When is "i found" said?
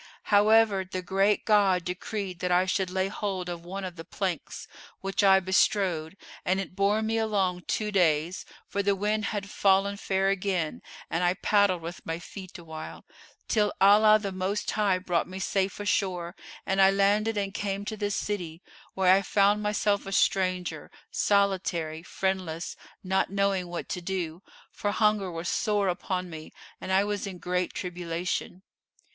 19.13-19.61